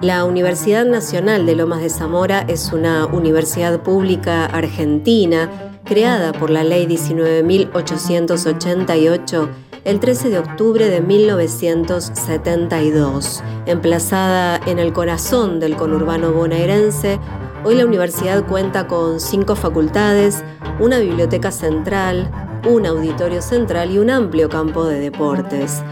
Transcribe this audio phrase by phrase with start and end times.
[0.00, 5.50] La Universidad Nacional de Lomas de Zamora es una universidad pública argentina
[5.84, 9.48] creada por la Ley 19.888
[9.84, 13.42] el 13 de octubre de 1972.
[13.66, 17.18] Emplazada en el corazón del conurbano bonaerense,
[17.64, 20.44] hoy la universidad cuenta con cinco facultades,
[20.80, 22.30] una biblioteca central,
[22.66, 25.82] un auditorio central y un amplio campo de deportes.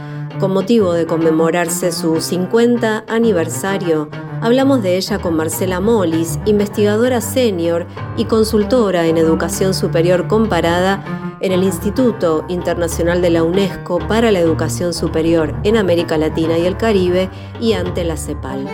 [0.40, 4.08] Con motivo de conmemorarse su 50 aniversario,
[4.40, 11.04] hablamos de ella con Marcela Molis, investigadora senior y consultora en educación superior comparada
[11.40, 16.66] en el Instituto Internacional de la UNESCO para la Educación Superior en América Latina y
[16.66, 17.28] el Caribe
[17.60, 18.68] y ante la CEPAL.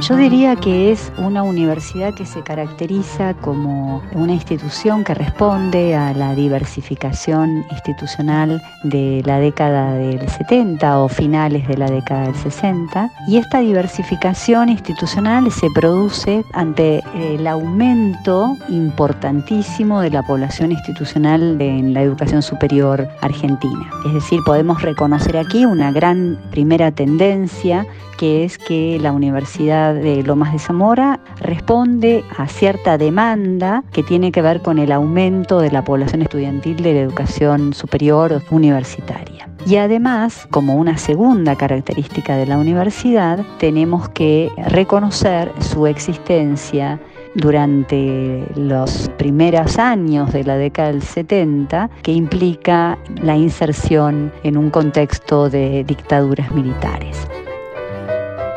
[0.00, 6.12] Yo diría que es una universidad que se caracteriza como una institución que responde a
[6.14, 13.10] la diversificación institucional de la década del 70 o finales de la década del 60
[13.28, 21.94] y esta diversificación institucional se produce ante el aumento importantísimo de la población institucional en
[21.94, 23.90] la educación superior argentina.
[24.06, 27.86] Es decir, podemos reconocer aquí una gran primera tendencia
[28.22, 34.30] que es que la Universidad de Lomas de Zamora responde a cierta demanda que tiene
[34.30, 39.48] que ver con el aumento de la población estudiantil de la educación superior universitaria.
[39.66, 47.00] Y además, como una segunda característica de la universidad, tenemos que reconocer su existencia
[47.34, 54.70] durante los primeros años de la década del 70, que implica la inserción en un
[54.70, 57.26] contexto de dictaduras militares.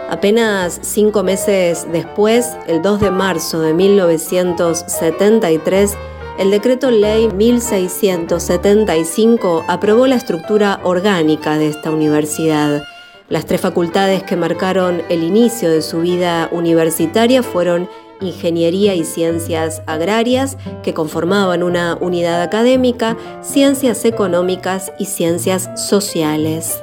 [0.10, 5.98] Apenas cinco meses después, el 2 de marzo de 1973,
[6.38, 12.84] el decreto ley 1675 aprobó la estructura orgánica de esta universidad.
[13.30, 17.90] Las tres facultades que marcaron el inicio de su vida universitaria fueron
[18.22, 26.80] Ingeniería y Ciencias Agrarias, que conformaban una unidad académica, Ciencias Económicas y Ciencias Sociales.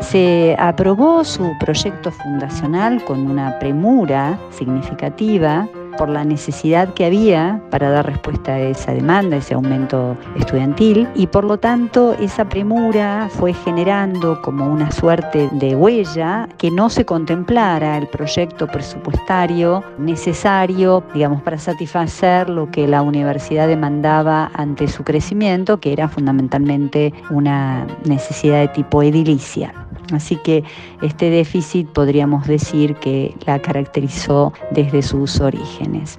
[0.00, 7.90] Se aprobó su proyecto fundacional con una premura significativa por la necesidad que había para
[7.90, 13.52] dar respuesta a esa demanda, ese aumento estudiantil, y por lo tanto esa premura fue
[13.52, 21.42] generando como una suerte de huella que no se contemplara el proyecto presupuestario necesario, digamos,
[21.42, 28.60] para satisfacer lo que la universidad demandaba ante su crecimiento, que era fundamentalmente una necesidad
[28.60, 29.74] de tipo edilicia.
[30.12, 30.64] Así que
[31.02, 36.18] este déficit podríamos decir que la caracterizó desde sus orígenes.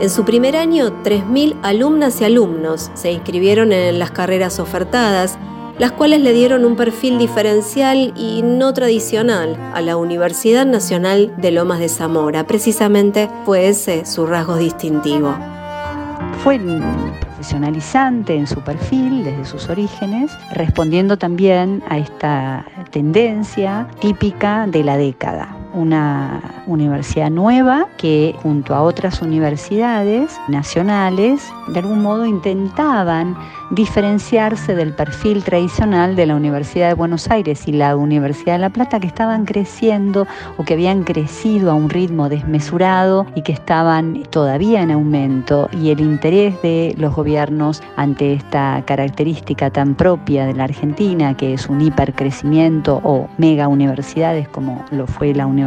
[0.00, 5.38] En su primer año, 3.000 alumnas y alumnos se inscribieron en las carreras ofertadas,
[5.78, 11.52] las cuales le dieron un perfil diferencial y no tradicional a la Universidad Nacional de
[11.52, 12.48] Lomas de Zamora.
[12.48, 15.36] Precisamente fue ese su rasgo distintivo.
[16.42, 16.58] Fue
[17.42, 24.96] profesionalizante en su perfil desde sus orígenes, respondiendo también a esta tendencia típica de la
[24.96, 33.36] década una universidad nueva que junto a otras universidades nacionales de algún modo intentaban
[33.70, 38.70] diferenciarse del perfil tradicional de la Universidad de Buenos Aires y la Universidad de La
[38.70, 40.26] Plata que estaban creciendo
[40.58, 45.70] o que habían crecido a un ritmo desmesurado y que estaban todavía en aumento.
[45.80, 51.54] Y el interés de los gobiernos ante esta característica tan propia de la Argentina que
[51.54, 55.61] es un hipercrecimiento o mega universidades como lo fue la universidad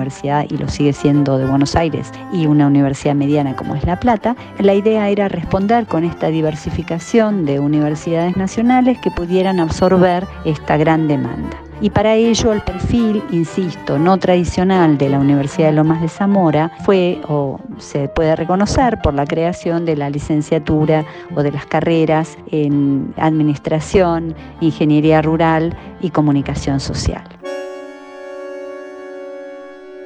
[0.50, 4.36] y lo sigue siendo de Buenos Aires y una universidad mediana como es La Plata,
[4.60, 10.76] la idea era responder con esta diversificación de universidades universidades nacionales que pudieran absorber esta
[10.78, 11.58] gran demanda.
[11.82, 16.72] Y para ello el perfil, insisto, no tradicional de la Universidad de Lomas de Zamora
[16.84, 22.38] fue o se puede reconocer por la creación de la licenciatura o de las carreras
[22.50, 27.24] en Administración, Ingeniería Rural y Comunicación Social.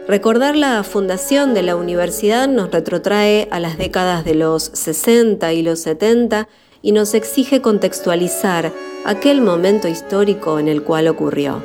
[0.09, 5.61] Recordar la fundación de la universidad nos retrotrae a las décadas de los 60 y
[5.61, 6.47] los 70
[6.81, 8.73] y nos exige contextualizar
[9.05, 11.61] aquel momento histórico en el cual ocurrió.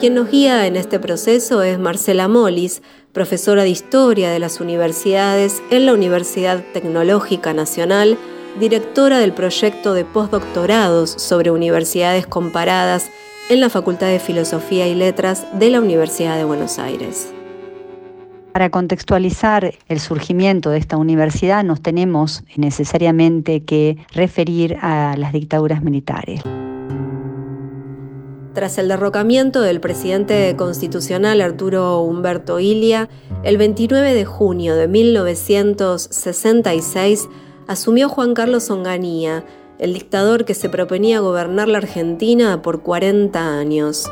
[0.00, 2.82] Quien nos guía en este proceso es Marcela Molis,
[3.12, 8.18] profesora de Historia de las Universidades en la Universidad Tecnológica Nacional,
[8.58, 13.12] directora del proyecto de postdoctorados sobre universidades comparadas
[13.50, 17.30] en la Facultad de Filosofía y Letras de la Universidad de Buenos Aires.
[18.52, 25.82] Para contextualizar el surgimiento de esta universidad nos tenemos necesariamente que referir a las dictaduras
[25.82, 26.40] militares.
[28.54, 33.10] Tras el derrocamiento del presidente constitucional Arturo Humberto Ilia,
[33.42, 37.28] el 29 de junio de 1966
[37.66, 39.44] asumió Juan Carlos Onganía,
[39.78, 44.10] el dictador que se proponía gobernar la Argentina por 40 años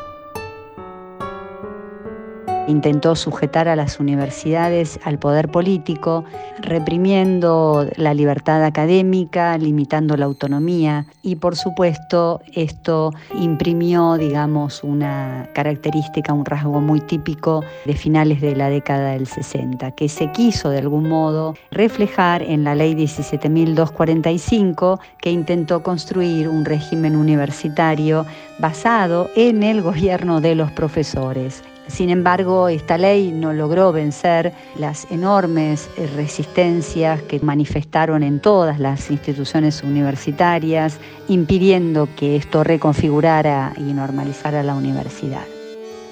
[2.73, 6.25] intentó sujetar a las universidades al poder político,
[6.61, 11.05] reprimiendo la libertad académica, limitando la autonomía.
[11.23, 18.57] Y por supuesto esto imprimió, digamos, una característica, un rasgo muy típico de finales de
[18.57, 24.99] la década del 60, que se quiso de algún modo reflejar en la ley 17.245
[25.21, 28.25] que intentó construir un régimen universitario
[28.59, 35.11] basado en el gobierno de los profesores sin embargo, esta ley no logró vencer las
[35.11, 40.99] enormes eh, resistencias que manifestaron en todas las instituciones universitarias,
[41.29, 45.44] impidiendo que esto reconfigurara y normalizara la universidad.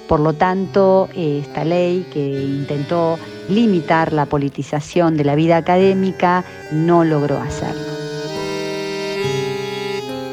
[0.07, 7.05] Por lo tanto, esta ley que intentó limitar la politización de la vida académica no
[7.05, 7.91] logró hacerlo.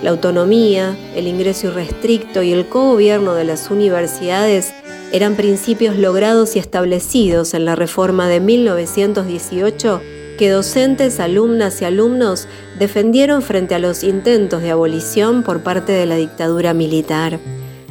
[0.02, 4.72] La autonomía, el ingreso irrestricto y el cogobierno de las universidades
[5.12, 10.02] eran principios logrados y establecidos en la reforma de 1918
[10.38, 12.46] que docentes, alumnas y alumnos
[12.78, 17.40] defendieron frente a los intentos de abolición por parte de la dictadura militar.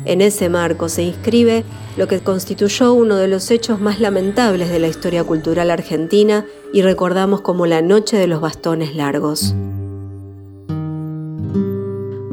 [0.06, 1.66] En ese marco se inscribe
[1.98, 6.82] lo que constituyó uno de los hechos más lamentables de la historia cultural argentina y
[6.82, 9.54] recordamos como la Noche de los Bastones Largos.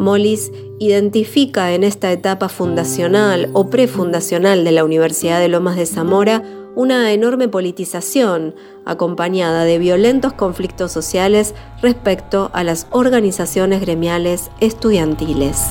[0.05, 6.43] Mollis identifica en esta etapa fundacional o prefundacional de la Universidad de Lomas de Zamora
[6.77, 8.55] una enorme politización
[8.85, 15.71] acompañada de violentos conflictos sociales respecto a las organizaciones gremiales estudiantiles.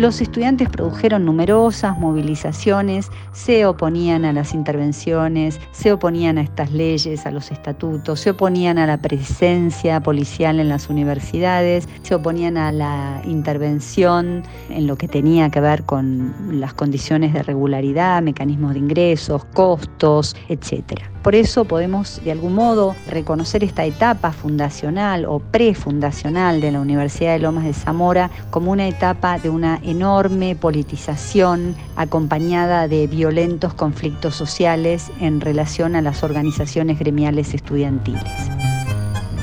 [0.00, 7.26] Los estudiantes produjeron numerosas movilizaciones, se oponían a las intervenciones, se oponían a estas leyes,
[7.26, 12.72] a los estatutos, se oponían a la presencia policial en las universidades, se oponían a
[12.72, 18.78] la intervención en lo que tenía que ver con las condiciones de regularidad, mecanismos de
[18.78, 21.10] ingresos, costos, etcétera.
[21.22, 27.32] Por eso podemos de algún modo reconocer esta etapa fundacional o prefundacional de la Universidad
[27.32, 34.34] de Lomas de Zamora como una etapa de una enorme politización acompañada de violentos conflictos
[34.34, 38.59] sociales en relación a las organizaciones gremiales estudiantiles.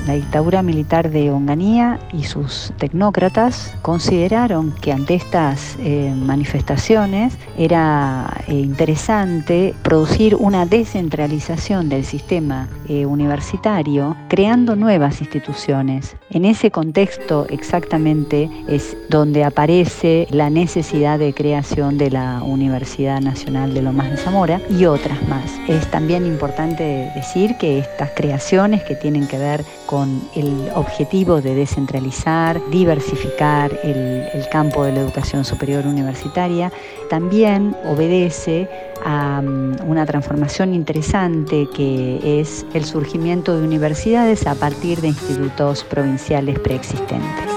[0.08, 8.42] La dictadura militar de Onganía y sus tecnócratas consideraron que ante estas eh, manifestaciones era
[8.48, 16.16] eh, interesante producir una descentralización del sistema eh, universitario, creando nuevas instituciones.
[16.30, 23.74] En ese contexto exactamente es donde aparece la necesidad de creación de la Universidad Nacional
[23.74, 25.52] de Lomas de Zamora y otras más.
[25.68, 29.97] Es también importante decir que estas creaciones que tienen que ver con
[30.36, 36.72] el objetivo de descentralizar, diversificar el, campo de la educación superior universitaria,
[37.10, 38.70] también obedece
[39.04, 45.84] a mm, una transformación interesante que es el surgimiento de universidades a partir de institutos
[45.84, 47.52] provinciales preexistentes.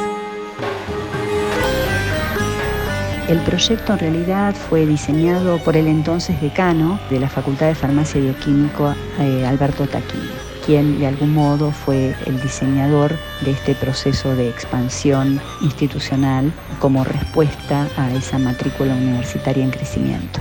[3.29, 8.21] El proyecto en realidad fue diseñado por el entonces decano de la Facultad de Farmacia
[8.21, 10.40] y Bioquímico, eh, Alberto Taquini
[10.71, 13.11] quien de algún modo fue el diseñador
[13.45, 20.39] de este proceso de expansión institucional como respuesta a esa matrícula universitaria en crecimiento.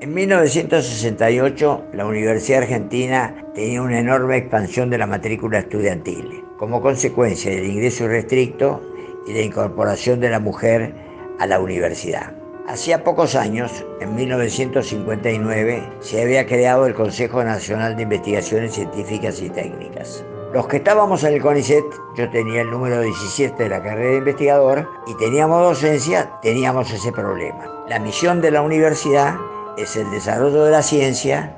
[0.00, 7.50] En 1968, la Universidad Argentina tenía una enorme expansión de la matrícula estudiantil, como consecuencia
[7.50, 8.80] del ingreso restricto
[9.26, 10.94] y la incorporación de la mujer
[11.40, 12.41] a la universidad.
[12.72, 19.50] Hacía pocos años, en 1959, se había creado el Consejo Nacional de Investigaciones Científicas y
[19.50, 20.24] Técnicas.
[20.54, 21.84] Los que estábamos en el CONICET,
[22.16, 27.12] yo tenía el número 17 de la carrera de investigador y teníamos docencia, teníamos ese
[27.12, 27.84] problema.
[27.90, 29.36] La misión de la universidad
[29.76, 31.54] es el desarrollo de la ciencia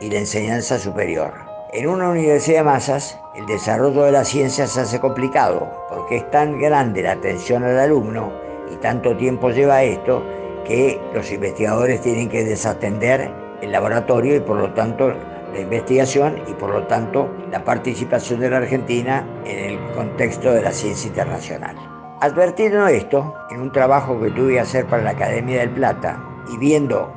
[0.00, 1.34] y la enseñanza superior.
[1.74, 6.30] En una universidad de masas, el desarrollo de la ciencia se hace complicado porque es
[6.30, 8.32] tan grande la atención al alumno
[8.72, 10.24] y tanto tiempo lleva esto
[10.64, 13.30] que los investigadores tienen que desatender
[13.60, 15.12] el laboratorio y por lo tanto
[15.52, 20.62] la investigación y por lo tanto la participación de la Argentina en el contexto de
[20.62, 21.76] la ciencia internacional.
[22.20, 26.56] Advertiendo esto, en un trabajo que tuve que hacer para la Academia del Plata y
[26.58, 27.12] viendo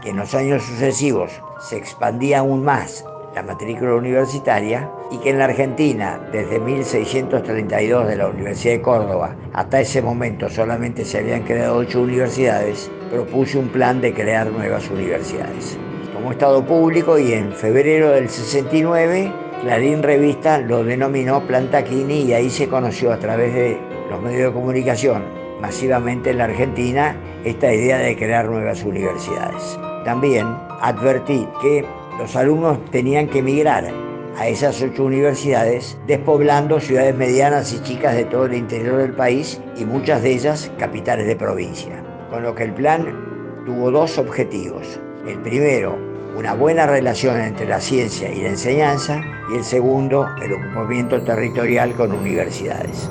[0.00, 3.04] que en los años sucesivos se expandía aún más
[3.36, 9.36] la matrícula universitaria y que en la Argentina, desde 1632 de la Universidad de Córdoba
[9.52, 14.88] hasta ese momento solamente se habían creado ocho universidades, propuse un plan de crear nuevas
[14.90, 15.78] universidades.
[16.14, 22.32] Como Estado público y en febrero del 69, Clarín Revista lo denominó Plan Taquini y
[22.32, 23.78] ahí se conoció a través de
[24.08, 25.22] los medios de comunicación
[25.60, 27.14] masivamente en la Argentina
[27.44, 29.78] esta idea de crear nuevas universidades.
[30.06, 30.46] También
[30.80, 31.84] advertí que
[32.18, 33.92] los alumnos tenían que emigrar
[34.38, 39.60] a esas ocho universidades, despoblando ciudades medianas y chicas de todo el interior del país
[39.76, 42.02] y muchas de ellas capitales de provincia.
[42.30, 45.00] Con lo que el plan tuvo dos objetivos.
[45.26, 45.96] El primero,
[46.36, 51.94] una buena relación entre la ciencia y la enseñanza y el segundo, el ocupamiento territorial
[51.94, 53.08] con universidades.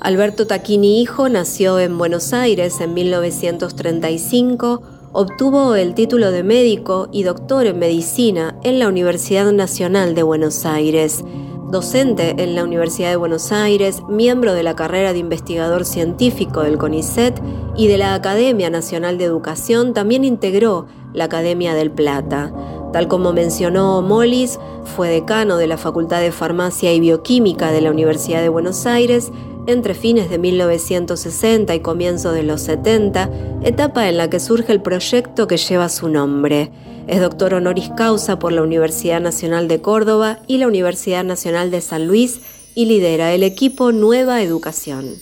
[0.00, 7.22] Alberto Taquini Hijo nació en Buenos Aires en 1935 Obtuvo el título de médico y
[7.22, 11.24] doctor en medicina en la Universidad Nacional de Buenos Aires.
[11.70, 16.76] Docente en la Universidad de Buenos Aires, miembro de la carrera de investigador científico del
[16.76, 17.40] CONICET
[17.74, 22.52] y de la Academia Nacional de Educación, también integró la Academia del Plata.
[22.92, 27.90] Tal como mencionó Mollis, fue decano de la Facultad de Farmacia y Bioquímica de la
[27.90, 29.32] Universidad de Buenos Aires
[29.68, 33.30] entre fines de 1960 y comienzos de los 70,
[33.62, 36.70] etapa en la que surge el proyecto que lleva su nombre.
[37.06, 41.82] Es doctor honoris causa por la Universidad Nacional de Córdoba y la Universidad Nacional de
[41.82, 42.40] San Luis
[42.74, 45.16] y lidera el equipo Nueva Educación.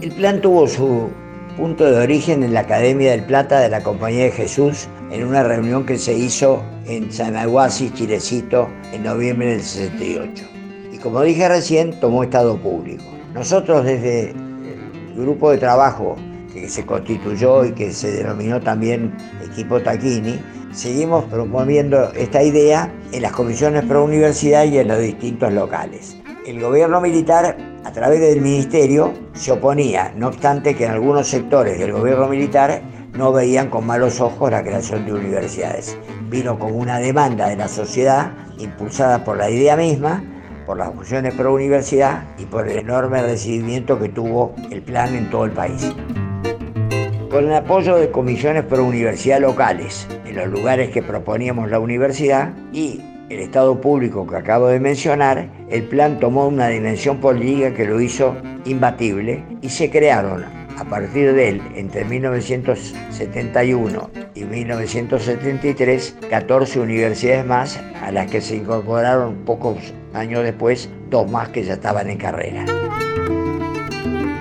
[0.00, 1.10] El plan tuvo su
[1.58, 5.42] punto de origen en la Academia del Plata de la Compañía de Jesús en una
[5.42, 10.49] reunión que se hizo en Sanahuasi, Chilecito, en noviembre del 68
[11.02, 13.04] como dije recién, tomó estado público.
[13.34, 16.16] Nosotros desde el grupo de trabajo
[16.52, 20.40] que se constituyó y que se denominó también equipo Taquini,
[20.72, 26.16] seguimos promoviendo esta idea en las comisiones pro universidad y en los distintos locales.
[26.46, 31.78] El gobierno militar, a través del ministerio, se oponía, no obstante que en algunos sectores
[31.78, 32.82] del gobierno militar
[33.16, 35.96] no veían con malos ojos la creación de universidades.
[36.28, 40.22] Vino como una demanda de la sociedad, impulsada por la idea misma,
[40.70, 45.28] por las funciones pro universidad y por el enorme recibimiento que tuvo el plan en
[45.28, 45.92] todo el país.
[47.28, 52.52] Con el apoyo de comisiones pro universidad locales en los lugares que proponíamos la universidad
[52.72, 53.00] y
[53.30, 58.00] el Estado público que acabo de mencionar, el plan tomó una dimensión política que lo
[58.00, 60.44] hizo imbatible y se crearon
[60.78, 68.54] a partir de él, entre 1971 y 1973, 14 universidades más a las que se
[68.54, 72.64] incorporaron pocos Años después, dos más que ya estaban en carrera.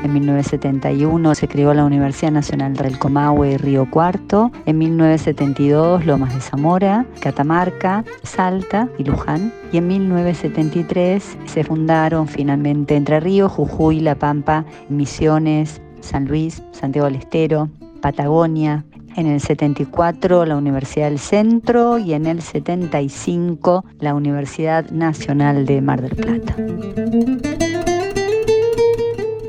[0.02, 4.52] En 1971 se creó la Universidad Nacional del Comahue y Río Cuarto.
[4.66, 9.54] En 1972 Lomas de Zamora, Catamarca, Salta y Luján.
[9.72, 17.08] Y en 1973 se fundaron finalmente Entre Ríos, Jujuy, La Pampa, Misiones, San Luis, Santiago
[17.08, 17.70] del Estero,
[18.02, 18.86] Patagonia,
[19.20, 25.82] en el 74 la Universidad del Centro y en el 75 la Universidad Nacional de
[25.82, 26.56] Mar del Plata.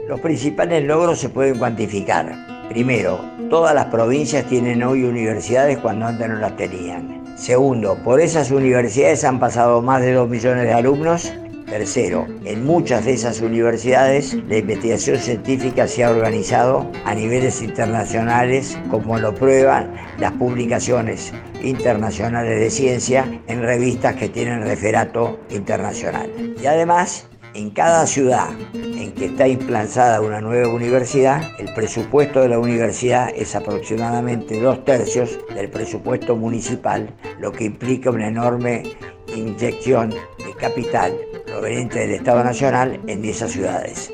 [0.09, 2.35] Los principales logros se pueden cuantificar.
[2.69, 7.23] Primero, todas las provincias tienen hoy universidades cuando antes no las tenían.
[7.37, 11.33] Segundo, por esas universidades han pasado más de 2 millones de alumnos
[11.71, 18.77] Tercero, en muchas de esas universidades la investigación científica se ha organizado a niveles internacionales,
[18.91, 26.29] como lo prueban las publicaciones internacionales de ciencia en revistas que tienen referato internacional.
[26.61, 32.49] Y además, en cada ciudad en que está implantada una nueva universidad, el presupuesto de
[32.49, 38.83] la universidad es aproximadamente dos tercios del presupuesto municipal, lo que implica una enorme
[39.37, 41.17] inyección de capital
[41.50, 44.12] proveniente del Estado Nacional en esas ciudades.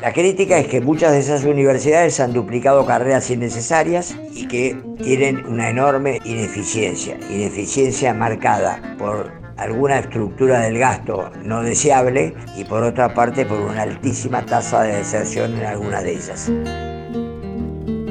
[0.00, 5.46] La crítica es que muchas de esas universidades han duplicado carreras innecesarias y que tienen
[5.46, 13.14] una enorme ineficiencia, ineficiencia marcada por alguna estructura del gasto no deseable y por otra
[13.14, 16.50] parte por una altísima tasa de deserción en algunas de ellas.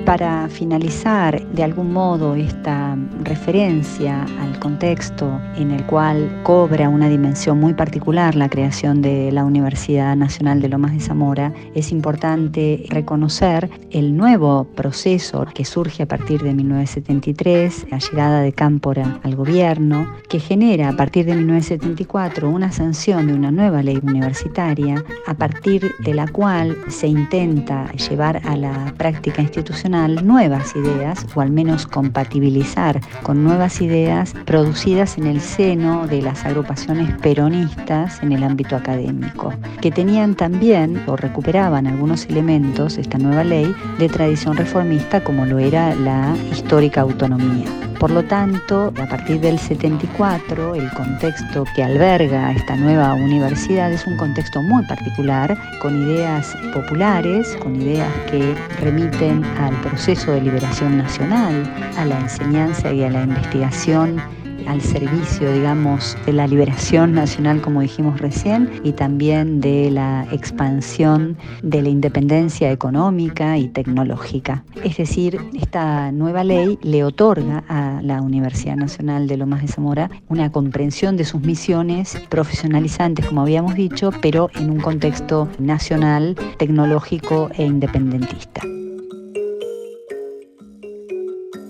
[0.05, 7.57] Para finalizar de algún modo esta referencia al contexto en el cual cobra una dimensión
[7.57, 13.69] muy particular la creación de la Universidad Nacional de Lomas de Zamora, es importante reconocer
[13.91, 20.05] el nuevo proceso que surge a partir de 1973, la llegada de Cámpora al gobierno,
[20.27, 25.93] que genera a partir de 1974 una sanción de una nueva ley universitaria, a partir
[25.99, 31.85] de la cual se intenta llevar a la práctica institucional nuevas ideas, o al menos
[31.85, 38.75] compatibilizar con nuevas ideas producidas en el seno de las agrupaciones peronistas en el ámbito
[38.75, 45.45] académico, que tenían también o recuperaban algunos elementos, esta nueva ley, de tradición reformista como
[45.45, 47.92] lo era la histórica autonomía.
[48.03, 54.05] Por lo tanto, a partir del 74, el contexto que alberga esta nueva universidad es
[54.05, 60.97] un contexto muy particular, con ideas populares, con ideas que remiten al proceso de liberación
[60.97, 61.63] nacional,
[61.97, 64.21] a la enseñanza y a la investigación
[64.67, 71.37] al servicio, digamos, de la liberación nacional, como dijimos recién, y también de la expansión
[71.61, 74.63] de la independencia económica y tecnológica.
[74.83, 80.09] Es decir, esta nueva ley le otorga a la Universidad Nacional de Lomas de Zamora
[80.29, 87.49] una comprensión de sus misiones profesionalizantes, como habíamos dicho, pero en un contexto nacional, tecnológico
[87.57, 88.61] e independentista.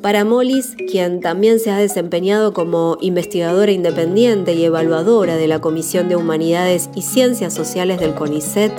[0.03, 6.09] Para Molis, quien también se ha desempeñado como investigadora independiente y evaluadora de la Comisión
[6.09, 8.73] de Humanidades y Ciencias Sociales del CONICET,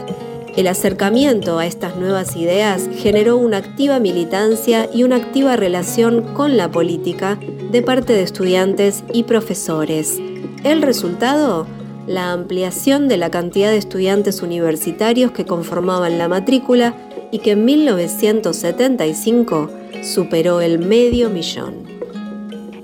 [0.55, 6.59] el acercamiento a estas nuevas ideas generó una activa militancia y una activa relación con
[6.59, 7.39] la política
[7.73, 10.21] de parte de estudiantes y profesores.
[10.63, 11.67] El resultado,
[12.07, 16.95] la ampliación de la cantidad de estudiantes universitarios que conformaban la matrícula
[17.31, 19.71] y que en 1975
[20.03, 21.85] superó el medio millón.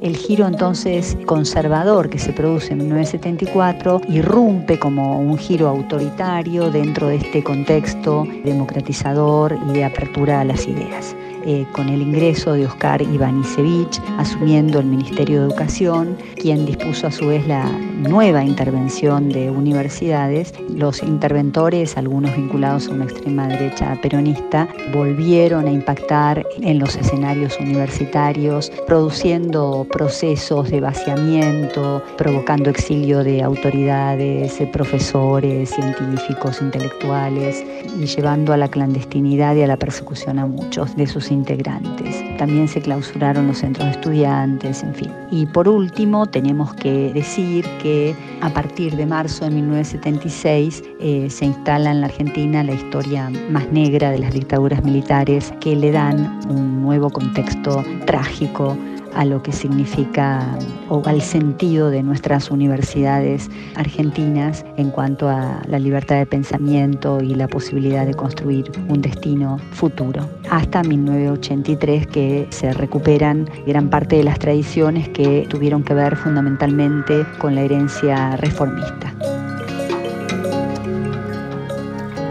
[0.01, 7.09] El giro entonces conservador que se produce en 1974 irrumpe como un giro autoritario dentro
[7.09, 11.15] de este contexto democratizador y de apertura a las ideas.
[11.47, 17.11] Eh, con el ingreso de Oscar Ivanisevich asumiendo el Ministerio de Educación, quien dispuso a
[17.11, 17.65] su vez la
[18.09, 20.53] nueva intervención de universidades.
[20.69, 27.59] Los interventores, algunos vinculados a una extrema derecha peronista, volvieron a impactar en los escenarios
[27.59, 37.65] universitarios, produciendo procesos de vaciamiento, provocando exilio de autoridades, de profesores, científicos, intelectuales
[37.99, 42.25] y llevando a la clandestinidad y a la persecución a muchos de sus integrantes.
[42.39, 45.13] También se clausuraron los centros de estudiantes, en fin.
[45.31, 51.47] Y por último, tenemos que decir que a partir de marzo de 1976 eh, se
[51.47, 56.41] instala en la Argentina la historia más negra de las dictaduras militares que le dan
[56.49, 58.77] un nuevo contexto trágico
[59.15, 60.47] a lo que significa
[60.89, 67.35] o al sentido de nuestras universidades argentinas en cuanto a la libertad de pensamiento y
[67.35, 70.29] la posibilidad de construir un destino futuro.
[70.51, 77.25] Hasta 1983 que se recuperan gran parte de las tradiciones que tuvieron que ver fundamentalmente
[77.39, 79.15] con la herencia reformista.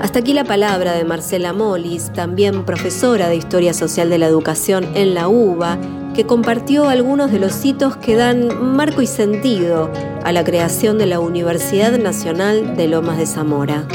[0.01, 4.87] Hasta aquí la palabra de Marcela Molis, también profesora de Historia Social de la Educación
[4.95, 5.77] en la UBA
[6.13, 9.91] que compartió algunos de los hitos que dan marco y sentido
[10.23, 13.85] a la creación de la Universidad Nacional de Lomas de Zamora.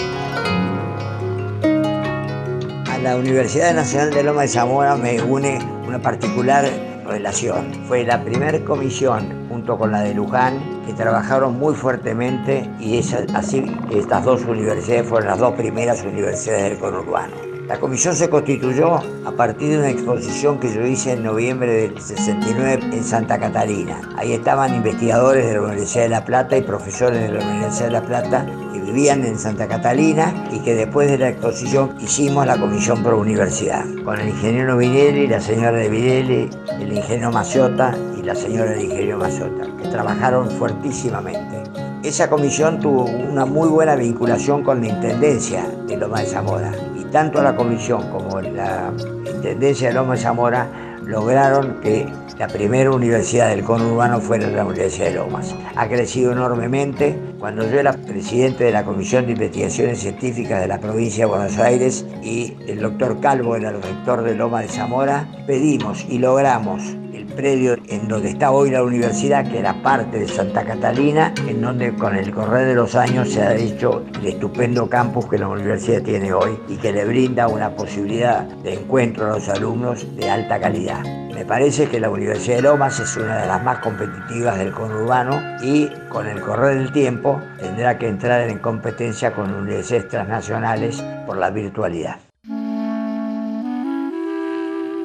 [2.90, 6.64] A la Universidad Nacional de Lomas de Zamora me une una particular
[7.06, 7.72] relación.
[7.86, 12.98] Fue la primera comisión junto con la de Luján que trabajaron muy fuertemente y
[13.34, 17.43] así estas dos universidades fueron las dos primeras universidades del conurbano.
[17.66, 21.98] La comisión se constituyó a partir de una exposición que yo hice en noviembre del
[21.98, 24.02] 69 en Santa Catarina.
[24.18, 27.92] Ahí estaban investigadores de la Universidad de La Plata y profesores de la Universidad de
[27.92, 32.58] La Plata que vivían en Santa Catalina y que después de la exposición hicimos la
[32.58, 38.22] comisión por universidad, con el ingeniero Vinelli, la señora de Vinelli, el ingeniero Maciota y
[38.22, 41.62] la señora del ingeniero Maciota, que trabajaron fuertísimamente.
[42.02, 46.70] Esa comisión tuvo una muy buena vinculación con la Intendencia de Loma de Zamora
[47.14, 48.92] tanto la comisión como la
[49.32, 50.68] Intendencia de Loma de Zamora
[51.04, 52.08] lograron que
[52.40, 55.54] la primera universidad del conurbano fuera la Universidad de Lomas.
[55.76, 57.16] Ha crecido enormemente.
[57.38, 61.56] Cuando yo era presidente de la Comisión de Investigaciones Científicas de la provincia de Buenos
[61.58, 66.82] Aires y el doctor Calvo era el rector de Loma de Zamora, pedimos y logramos
[67.22, 71.94] predio en donde está hoy la universidad, que era parte de Santa Catalina, en donde
[71.94, 76.02] con el correr de los años se ha hecho el estupendo campus que la universidad
[76.02, 80.60] tiene hoy y que le brinda una posibilidad de encuentro a los alumnos de alta
[80.60, 81.02] calidad.
[81.34, 85.40] Me parece que la Universidad de Lomas es una de las más competitivas del conurbano
[85.62, 91.36] y con el correr del tiempo tendrá que entrar en competencia con universidades transnacionales por
[91.36, 92.23] la virtualidad.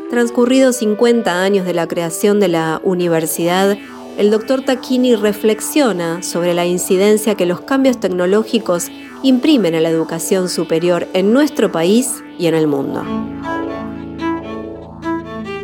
[0.09, 3.77] Transcurridos 50 años de la creación de la universidad,
[4.17, 8.89] el doctor Tacchini reflexiona sobre la incidencia que los cambios tecnológicos
[9.21, 13.03] imprimen a la educación superior en nuestro país y en el mundo.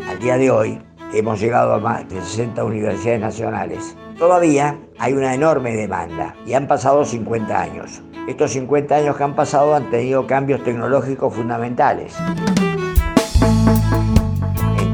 [0.08, 0.80] Al día de hoy,
[1.12, 3.96] hemos llegado a más de 60 universidades nacionales.
[4.20, 8.04] Todavía hay una enorme demanda y han pasado 50 años.
[8.28, 12.16] Estos 50 años que han pasado han tenido cambios tecnológicos fundamentales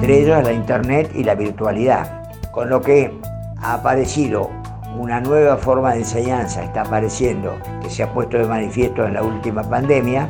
[0.02, 3.14] entre ellos la Internet y la virtualidad, con lo que
[3.58, 4.50] ha aparecido
[4.98, 9.22] una nueva forma de enseñanza, está apareciendo, que se ha puesto de manifiesto en la
[9.22, 10.28] última pandemia,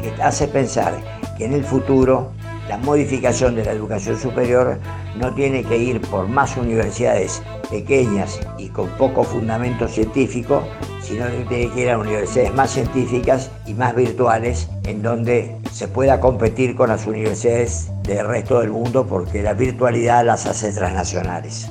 [0.00, 0.94] que hace pensar
[1.36, 2.32] que en el futuro
[2.66, 4.78] la modificación de la educación superior
[5.16, 10.62] no tiene que ir por más universidades pequeñas y con poco fundamento científico,
[11.10, 15.88] sino que tiene que ir a universidades más científicas y más virtuales, en donde se
[15.88, 21.68] pueda competir con las universidades del resto del mundo, porque la virtualidad las hace transnacionales.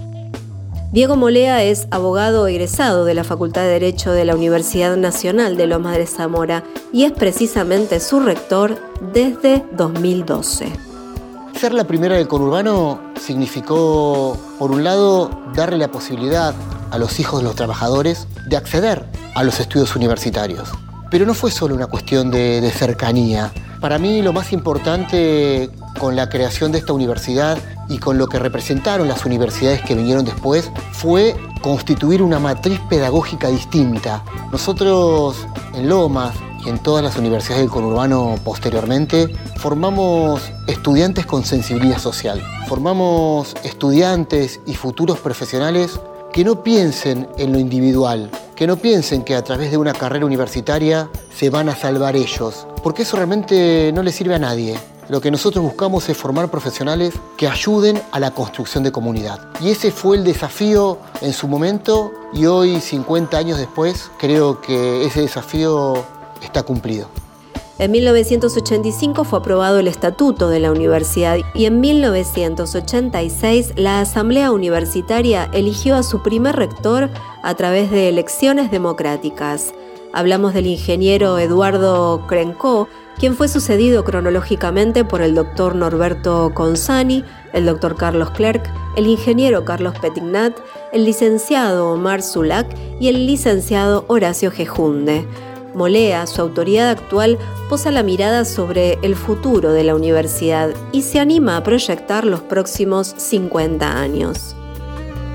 [0.92, 5.68] Diego Molea es abogado egresado de la Facultad de Derecho de la Universidad Nacional de
[5.68, 8.76] Lomas de Zamora y es precisamente su rector
[9.14, 10.68] desde 2012.
[11.58, 16.56] Ser la primera del conurbano significó, por un lado, darle la posibilidad
[16.92, 20.70] a los hijos de los trabajadores de acceder a los estudios universitarios.
[21.12, 23.52] Pero no fue solo una cuestión de, cercanía.
[23.82, 28.38] Para mí lo más importante con la creación de esta universidad y con lo que
[28.38, 34.24] representaron las universidades que vinieron después fue constituir una matriz pedagógica distinta.
[34.52, 42.00] Nosotros en Lomas, y en todas las universidades del conurbano posteriormente, formamos estudiantes con sensibilidad
[42.00, 42.42] social.
[42.68, 46.00] Formamos estudiantes y futuros profesionales
[46.32, 50.26] que no piensen en lo individual, que no piensen que a través de una carrera
[50.26, 54.78] universitaria se van a salvar ellos, porque eso realmente no le sirve a nadie.
[55.08, 59.40] Lo que nosotros buscamos es formar profesionales que ayuden a la construcción de comunidad.
[59.60, 65.06] Y ese fue el desafío en su momento y hoy, 50 años después, creo que
[65.06, 66.06] ese desafío
[66.44, 67.08] está cumplido.
[67.80, 75.50] En 1985 fue aprobado el Estatuto de la Universidad y en 1986 la Asamblea Universitaria
[75.54, 77.10] eligió a su primer rector
[77.42, 79.74] a través de elecciones democráticas.
[80.12, 87.66] Hablamos del ingeniero Eduardo Crenco, quien fue sucedido cronológicamente por el doctor Norberto Consani, el
[87.66, 90.58] doctor Carlos Clerc, el ingeniero Carlos Petignat,
[90.92, 92.68] el licenciado Omar Zulac
[93.00, 95.26] y el licenciado Horacio Gejunde.
[95.74, 97.38] Molea, su autoridad actual,
[97.70, 102.42] posa la mirada sobre el futuro de la universidad y se anima a proyectar los
[102.42, 104.56] próximos 50 años.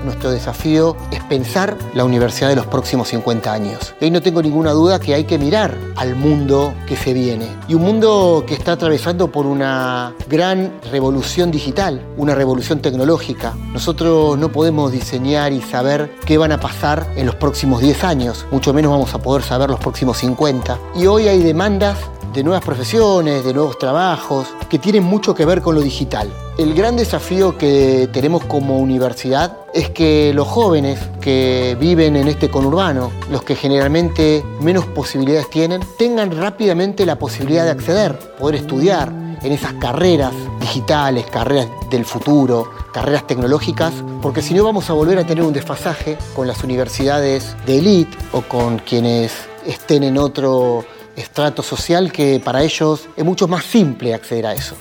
[0.05, 3.95] Nuestro desafío es pensar la universidad de los próximos 50 años.
[3.99, 7.47] Y ahí no tengo ninguna duda que hay que mirar al mundo que se viene.
[7.67, 13.53] Y un mundo que está atravesando por una gran revolución digital, una revolución tecnológica.
[13.73, 18.45] Nosotros no podemos diseñar y saber qué van a pasar en los próximos 10 años,
[18.51, 20.77] mucho menos vamos a poder saber los próximos 50.
[20.95, 21.97] Y hoy hay demandas
[22.35, 26.29] de nuevas profesiones, de nuevos trabajos, que tienen mucho que ver con lo digital.
[26.57, 32.49] El gran desafío que tenemos como universidad es que los jóvenes que viven en este
[32.49, 39.13] conurbano, los que generalmente menos posibilidades tienen, tengan rápidamente la posibilidad de acceder, poder estudiar
[39.41, 45.19] en esas carreras digitales, carreras del futuro, carreras tecnológicas, porque si no vamos a volver
[45.19, 49.31] a tener un desfasaje con las universidades de élite o con quienes
[49.65, 54.75] estén en otro estrato social que para ellos es mucho más simple acceder a eso.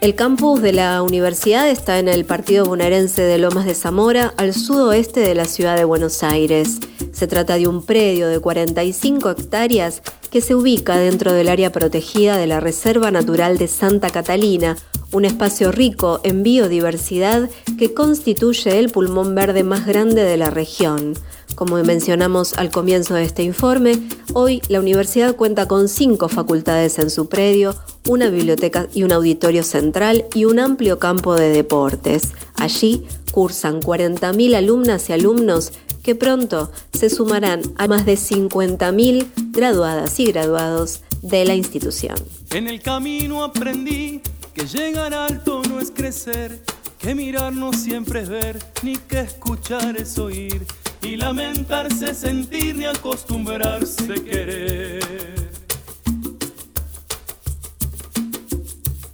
[0.00, 4.54] El campus de la universidad está en el partido bonaerense de Lomas de Zamora, al
[4.54, 6.78] sudoeste de la ciudad de Buenos Aires.
[7.10, 12.36] Se trata de un predio de 45 hectáreas que se ubica dentro del área protegida
[12.36, 14.76] de la Reserva Natural de Santa Catalina,
[15.10, 21.14] un espacio rico en biodiversidad que constituye el pulmón verde más grande de la región.
[21.58, 23.98] Como mencionamos al comienzo de este informe,
[24.32, 27.74] hoy la universidad cuenta con cinco facultades en su predio,
[28.06, 32.30] una biblioteca y un auditorio central y un amplio campo de deportes.
[32.54, 35.72] Allí cursan 40.000 alumnas y alumnos
[36.04, 42.14] que pronto se sumarán a más de 50.000 graduadas y graduados de la institución.
[42.52, 44.20] En el camino aprendí
[44.54, 46.62] que llegar alto no es crecer
[47.00, 50.66] que mirar no siempre es ver, ni que escuchar es oír,
[51.02, 55.28] y lamentarse sentir ni acostumbrarse querer.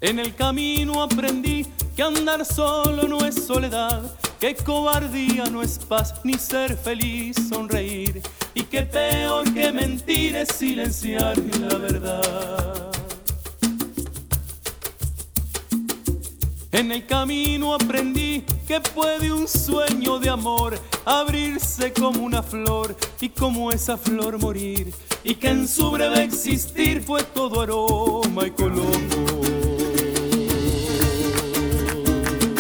[0.01, 1.67] En el camino aprendí
[1.97, 4.03] que andar solo no es soledad,
[4.39, 8.21] que cobardía no es paz, ni ser feliz, sonreír,
[8.55, 13.04] y que peor que mentir es silenciar la verdad.
[16.75, 23.29] En el camino aprendí que puede un sueño de amor abrirse como una flor y
[23.29, 28.97] como esa flor morir, y que en su breve existir fue todo aroma y color.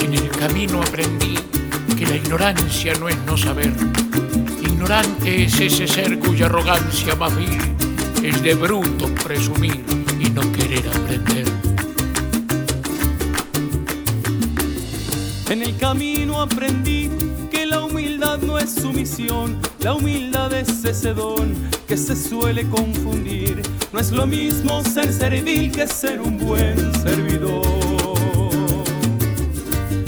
[0.00, 1.34] En el camino aprendí
[1.98, 3.72] que la ignorancia no es no saber.
[4.62, 7.58] Ignorante es ese ser cuya arrogancia más vil
[8.22, 9.84] es de bruto presumir
[10.20, 11.43] y no querer aprender.
[15.54, 17.08] En el camino aprendí
[17.48, 21.54] que la humildad no es sumisión, la humildad es ese don
[21.86, 23.62] que se suele confundir.
[23.92, 27.62] No es lo mismo ser servil que ser un buen servidor.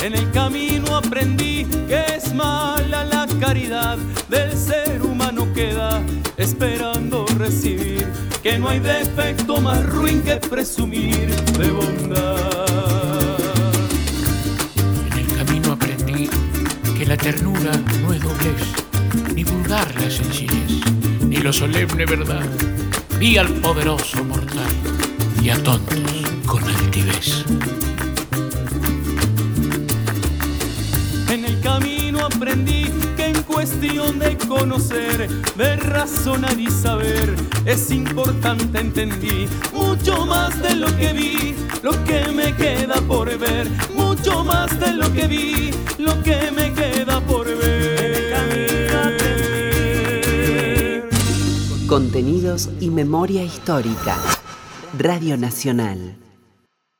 [0.02, 6.02] En el camino aprendí que es mala la caridad del ser humano queda
[6.36, 8.04] esperando recibir,
[8.42, 12.65] que no hay defecto más ruin que presumir de bondad.
[17.06, 17.70] La ternura
[18.02, 18.62] no es doblez,
[19.34, 20.80] ni vulgar la sencillez,
[21.20, 22.44] ni lo solemne verdad.
[23.20, 24.68] Vi al poderoso mortal
[25.40, 25.98] y a tontos
[26.46, 27.44] con altivez.
[31.30, 38.80] En el camino aprendí que en cuestión de conocer, de razonar y saber, es importante
[38.80, 43.68] entendí mucho más de lo que vi, lo que me queda por ver,
[44.26, 47.76] mucho más de lo que vi, lo que me queda por ver.
[51.86, 54.18] Contenidos y memoria histórica.
[54.98, 56.25] Radio Nacional.